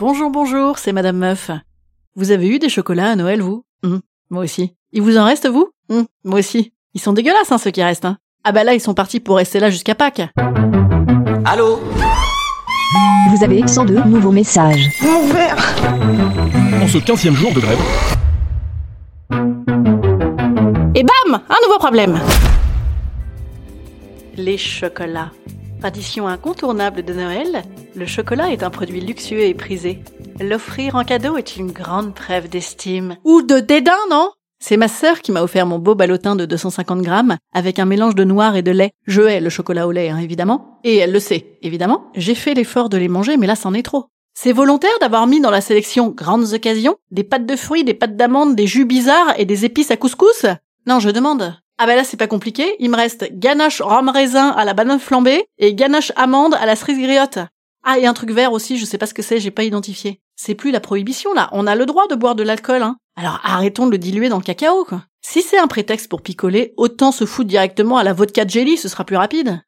Bonjour, 0.00 0.30
bonjour, 0.30 0.78
c'est 0.78 0.92
Madame 0.92 1.18
Meuf. 1.18 1.50
Vous 2.16 2.30
avez 2.30 2.48
eu 2.48 2.58
des 2.58 2.70
chocolats 2.70 3.10
à 3.10 3.16
Noël, 3.16 3.42
vous? 3.42 3.64
Hum, 3.82 4.00
Moi 4.30 4.42
aussi. 4.44 4.74
Il 4.92 5.02
vous 5.02 5.18
en 5.18 5.24
reste, 5.26 5.46
vous? 5.46 5.68
Hum, 5.90 6.06
Moi 6.24 6.38
aussi. 6.38 6.72
Ils 6.94 7.00
sont 7.02 7.12
dégueulasses, 7.12 7.52
hein, 7.52 7.58
ceux 7.58 7.70
qui 7.70 7.82
restent. 7.82 8.06
Hein. 8.06 8.16
Ah 8.42 8.52
bah 8.52 8.64
là, 8.64 8.72
ils 8.72 8.80
sont 8.80 8.94
partis 8.94 9.20
pour 9.20 9.36
rester 9.36 9.60
là 9.60 9.68
jusqu'à 9.68 9.94
Pâques. 9.94 10.22
Allô? 11.44 11.78
Vous 13.30 13.44
avez 13.44 13.66
102 13.68 14.04
nouveaux 14.04 14.32
messages. 14.32 14.88
En 15.02 16.88
ce 16.88 16.96
15e 16.98 17.34
jour 17.34 17.52
de 17.52 17.60
grève, 17.60 17.78
Et 20.94 21.04
bam 21.04 21.34
Un 21.48 21.66
nouveau 21.66 21.78
problème 21.78 22.18
Les 24.38 24.56
chocolats. 24.56 25.30
Tradition 25.80 26.28
incontournable 26.28 27.02
de 27.02 27.14
Noël, 27.14 27.62
le 27.96 28.04
chocolat 28.04 28.50
est 28.52 28.62
un 28.62 28.68
produit 28.68 29.00
luxueux 29.00 29.40
et 29.40 29.54
prisé. 29.54 30.00
L'offrir 30.38 30.94
en 30.94 31.04
cadeau 31.04 31.38
est 31.38 31.56
une 31.56 31.72
grande 31.72 32.14
preuve 32.14 32.50
d'estime. 32.50 33.16
Ou 33.24 33.40
de 33.40 33.60
dédain, 33.60 33.96
non? 34.10 34.28
C'est 34.62 34.76
ma 34.76 34.88
sœur 34.88 35.22
qui 35.22 35.32
m'a 35.32 35.42
offert 35.42 35.64
mon 35.64 35.78
beau 35.78 35.94
ballotin 35.94 36.36
de 36.36 36.44
250 36.44 37.00
grammes 37.00 37.38
avec 37.54 37.78
un 37.78 37.86
mélange 37.86 38.14
de 38.14 38.24
noir 38.24 38.56
et 38.56 38.62
de 38.62 38.72
lait. 38.72 38.90
Je 39.06 39.22
hais 39.22 39.40
le 39.40 39.48
chocolat 39.48 39.86
au 39.86 39.92
lait, 39.92 40.10
hein, 40.10 40.18
évidemment. 40.18 40.78
Et 40.84 40.96
elle 40.96 41.12
le 41.12 41.18
sait, 41.18 41.58
évidemment. 41.62 42.10
J'ai 42.14 42.34
fait 42.34 42.52
l'effort 42.52 42.90
de 42.90 42.98
les 42.98 43.08
manger, 43.08 43.38
mais 43.38 43.46
là, 43.46 43.56
c'en 43.56 43.72
est 43.72 43.82
trop. 43.82 44.04
C'est 44.34 44.52
volontaire 44.52 44.90
d'avoir 45.00 45.26
mis 45.26 45.40
dans 45.40 45.50
la 45.50 45.62
sélection 45.62 46.10
grandes 46.10 46.52
occasions 46.52 46.96
des 47.10 47.24
pâtes 47.24 47.46
de 47.46 47.56
fruits, 47.56 47.84
des 47.84 47.94
pâtes 47.94 48.16
d'amandes, 48.16 48.54
des 48.54 48.66
jus 48.66 48.84
bizarres 48.84 49.32
et 49.38 49.46
des 49.46 49.64
épices 49.64 49.90
à 49.90 49.96
couscous? 49.96 50.44
Non, 50.86 51.00
je 51.00 51.08
demande. 51.08 51.54
Ah 51.82 51.86
bah 51.86 51.96
là 51.96 52.04
c'est 52.04 52.18
pas 52.18 52.26
compliqué, 52.26 52.76
il 52.78 52.90
me 52.90 52.96
reste 52.96 53.30
ganache 53.32 53.80
rhum 53.80 54.10
raisin 54.10 54.50
à 54.50 54.66
la 54.66 54.74
banane 54.74 55.00
flambée 55.00 55.46
et 55.56 55.74
ganache 55.74 56.12
amande 56.14 56.52
à 56.52 56.66
la 56.66 56.76
cerise 56.76 56.98
griotte. 56.98 57.38
Ah 57.82 57.98
et 57.98 58.04
un 58.04 58.12
truc 58.12 58.32
vert 58.32 58.52
aussi, 58.52 58.76
je 58.76 58.84
sais 58.84 58.98
pas 58.98 59.06
ce 59.06 59.14
que 59.14 59.22
c'est, 59.22 59.40
j'ai 59.40 59.50
pas 59.50 59.62
identifié. 59.62 60.20
C'est 60.36 60.54
plus 60.54 60.72
la 60.72 60.80
prohibition 60.80 61.32
là, 61.32 61.48
on 61.52 61.66
a 61.66 61.74
le 61.74 61.86
droit 61.86 62.06
de 62.06 62.14
boire 62.14 62.34
de 62.34 62.42
l'alcool 62.42 62.82
hein. 62.82 62.96
Alors 63.16 63.40
arrêtons 63.44 63.86
de 63.86 63.92
le 63.92 63.96
diluer 63.96 64.28
dans 64.28 64.36
le 64.36 64.42
cacao 64.42 64.84
quoi. 64.84 65.04
Si 65.22 65.40
c'est 65.40 65.58
un 65.58 65.68
prétexte 65.68 66.10
pour 66.10 66.20
picoler, 66.20 66.74
autant 66.76 67.12
se 67.12 67.24
foutre 67.24 67.48
directement 67.48 67.96
à 67.96 68.04
la 68.04 68.12
vodka 68.12 68.44
de 68.44 68.50
jelly, 68.50 68.76
ce 68.76 68.90
sera 68.90 69.04
plus 69.04 69.16
rapide. 69.16 69.62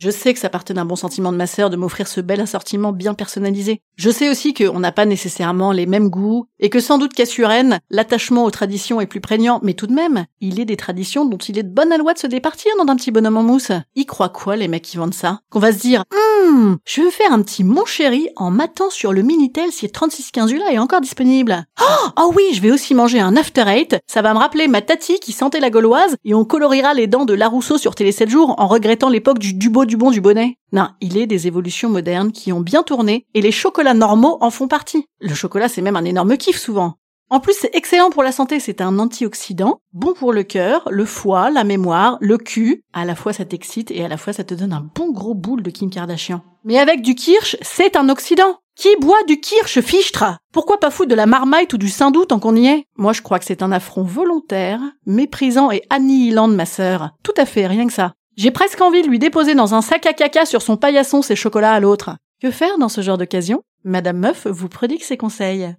Je 0.00 0.08
sais 0.08 0.32
que 0.32 0.40
ça 0.40 0.48
partait 0.48 0.72
d'un 0.72 0.86
bon 0.86 0.96
sentiment 0.96 1.30
de 1.30 1.36
ma 1.36 1.46
sœur 1.46 1.68
de 1.68 1.76
m'offrir 1.76 2.08
ce 2.08 2.22
bel 2.22 2.40
assortiment 2.40 2.90
bien 2.90 3.12
personnalisé. 3.12 3.82
Je 3.96 4.08
sais 4.08 4.30
aussi 4.30 4.54
qu'on 4.54 4.80
n'a 4.80 4.92
pas 4.92 5.04
nécessairement 5.04 5.72
les 5.72 5.84
mêmes 5.84 6.08
goûts, 6.08 6.46
et 6.58 6.70
que 6.70 6.80
sans 6.80 6.96
doute 6.96 7.12
qu'à 7.12 7.26
Suresnes, 7.26 7.80
l'attachement 7.90 8.44
aux 8.44 8.50
traditions 8.50 9.02
est 9.02 9.06
plus 9.06 9.20
prégnant, 9.20 9.60
mais 9.62 9.74
tout 9.74 9.86
de 9.86 9.92
même, 9.92 10.24
il 10.40 10.58
est 10.58 10.64
des 10.64 10.78
traditions 10.78 11.26
dont 11.26 11.36
il 11.36 11.58
est 11.58 11.64
de 11.64 11.68
bonne 11.68 11.94
loi 11.98 12.14
de 12.14 12.18
se 12.18 12.26
départir 12.26 12.72
dans 12.78 12.90
un 12.90 12.96
petit 12.96 13.10
bonhomme 13.10 13.36
en 13.36 13.42
mousse. 13.42 13.72
Ils 13.94 14.06
croient 14.06 14.30
quoi 14.30 14.56
les 14.56 14.68
mecs 14.68 14.84
qui 14.84 14.96
vendent 14.96 15.12
ça? 15.12 15.40
Qu'on 15.50 15.58
va 15.58 15.70
se 15.70 15.80
dire, 15.80 16.04
hum, 16.50 16.78
je 16.84 17.02
veux 17.02 17.10
faire 17.10 17.32
un 17.32 17.42
petit 17.42 17.64
mon 17.64 17.84
chéri 17.84 18.28
en 18.36 18.50
matant 18.50 18.90
sur 18.90 19.12
le 19.12 19.22
Minitel 19.22 19.70
si 19.72 19.88
3615 19.88 20.52
là 20.54 20.72
est 20.72 20.78
encore 20.78 21.00
disponible. 21.00 21.64
Oh, 21.80 22.08
oh 22.18 22.32
oui, 22.36 22.44
je 22.52 22.60
vais 22.60 22.70
aussi 22.70 22.94
manger 22.94 23.20
un 23.20 23.36
After 23.36 23.64
Eight, 23.66 23.96
ça 24.06 24.22
va 24.22 24.34
me 24.34 24.38
rappeler 24.38 24.68
ma 24.68 24.82
tati 24.82 25.20
qui 25.20 25.32
sentait 25.32 25.60
la 25.60 25.70
gauloise, 25.70 26.16
et 26.24 26.34
on 26.34 26.44
colorira 26.44 26.94
les 26.94 27.06
dents 27.06 27.24
de 27.24 27.34
Larousseau 27.34 27.78
sur 27.78 27.94
Télé 27.94 28.12
7 28.12 28.28
jours 28.28 28.54
en 28.58 28.66
regrettant 28.66 29.08
l'époque 29.08 29.38
du 29.38 29.54
Dubo 29.54 29.84
du 29.84 29.96
bon 29.96 30.10
du 30.10 30.20
bonnet. 30.20 30.56
Non, 30.72 30.88
il 31.00 31.16
est 31.16 31.26
des 31.26 31.46
évolutions 31.46 31.88
modernes 31.88 32.32
qui 32.32 32.52
ont 32.52 32.60
bien 32.60 32.82
tourné 32.82 33.26
et 33.34 33.40
les 33.40 33.52
chocolats 33.52 33.94
normaux 33.94 34.38
en 34.40 34.50
font 34.50 34.68
partie. 34.68 35.06
Le 35.20 35.34
chocolat, 35.34 35.68
c'est 35.68 35.82
même 35.82 35.96
un 35.96 36.04
énorme 36.04 36.36
kiff 36.36 36.58
souvent. 36.58 36.99
En 37.32 37.38
plus, 37.38 37.54
c'est 37.56 37.70
excellent 37.74 38.10
pour 38.10 38.24
la 38.24 38.32
santé, 38.32 38.58
c'est 38.58 38.80
un 38.80 38.98
antioxydant, 38.98 39.78
bon 39.92 40.14
pour 40.14 40.32
le 40.32 40.42
cœur, 40.42 40.88
le 40.90 41.04
foie, 41.04 41.50
la 41.50 41.62
mémoire, 41.62 42.18
le 42.20 42.38
cul. 42.38 42.82
À 42.92 43.04
la 43.04 43.14
fois 43.14 43.32
ça 43.32 43.44
t'excite 43.44 43.92
et 43.92 44.04
à 44.04 44.08
la 44.08 44.16
fois 44.16 44.32
ça 44.32 44.42
te 44.42 44.52
donne 44.52 44.72
un 44.72 44.84
bon 44.96 45.12
gros 45.12 45.34
boule 45.34 45.62
de 45.62 45.70
Kim 45.70 45.90
Kardashian. 45.90 46.42
Mais 46.64 46.80
avec 46.80 47.02
du 47.02 47.14
kirsch, 47.14 47.56
c'est 47.62 47.94
un 47.94 48.08
oxydant. 48.08 48.58
Qui 48.74 48.88
boit 49.00 49.22
du 49.28 49.38
kirsch 49.38 49.80
fichtre 49.80 50.24
Pourquoi 50.52 50.80
pas 50.80 50.90
foutre 50.90 51.10
de 51.10 51.14
la 51.14 51.26
marmite 51.26 51.72
ou 51.72 51.78
du 51.78 51.88
saindoux 51.88 52.24
tant 52.24 52.40
qu'on 52.40 52.56
y 52.56 52.66
est? 52.66 52.84
Moi 52.96 53.12
je 53.12 53.22
crois 53.22 53.38
que 53.38 53.44
c'est 53.44 53.62
un 53.62 53.70
affront 53.70 54.02
volontaire, 54.02 54.80
méprisant 55.06 55.70
et 55.70 55.82
annihilant 55.88 56.48
de 56.48 56.56
ma 56.56 56.66
sœur. 56.66 57.10
Tout 57.22 57.34
à 57.36 57.46
fait, 57.46 57.68
rien 57.68 57.86
que 57.86 57.92
ça. 57.92 58.12
J'ai 58.36 58.50
presque 58.50 58.80
envie 58.80 59.02
de 59.02 59.08
lui 59.08 59.20
déposer 59.20 59.54
dans 59.54 59.74
un 59.74 59.82
sac 59.82 60.04
à 60.06 60.14
caca 60.14 60.46
sur 60.46 60.62
son 60.62 60.76
paillasson 60.76 61.22
ses 61.22 61.36
chocolats 61.36 61.74
à 61.74 61.80
l'autre. 61.80 62.16
Que 62.42 62.50
faire 62.50 62.76
dans 62.78 62.88
ce 62.88 63.02
genre 63.02 63.18
d'occasion? 63.18 63.62
Madame 63.84 64.18
Meuf 64.18 64.48
vous 64.48 64.68
prodigue 64.68 65.02
ses 65.02 65.16
conseils. 65.16 65.76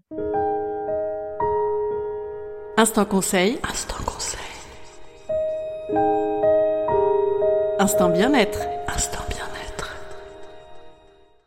Instant 2.82 3.06
conseil. 3.06 3.60
Instant 3.62 4.04
conseil. 4.04 4.40
Instant 7.78 8.10
bien-être. 8.10 8.58
Instant 8.88 9.22
bien-être. 9.30 9.96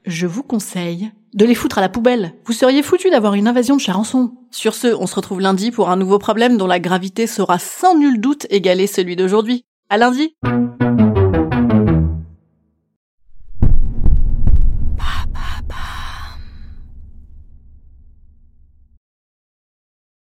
Je 0.07 0.29
vous 0.29 0.45
conseille 0.45 1.11
de 1.35 1.45
les 1.45 1.57
foutre 1.57 1.79
à 1.79 1.81
la 1.81 1.89
poubelle. 1.89 2.35
Vous 2.45 2.53
seriez 2.53 2.85
foutu 2.85 3.11
d'avoir 3.11 3.35
une 3.35 3.49
invasion 3.49 3.75
de 3.75 3.81
charançon. 3.81 4.35
Sur 4.53 4.77
ce, 4.77 4.87
on 4.87 5.09
se 5.09 5.17
retrouve 5.17 5.41
lundi 5.41 5.73
pour 5.73 5.91
un 5.91 5.97
nouveau 5.97 6.21
problème 6.21 6.57
dont 6.57 6.69
la 6.69 6.79
gravité 6.79 7.27
sera 7.27 7.59
sans 7.59 7.99
nul 7.99 8.21
doute 8.21 8.47
égaler 8.51 8.87
celui 8.87 9.17
d'aujourd'hui. 9.17 9.65
À 9.91 9.99
lundi! 9.99 10.37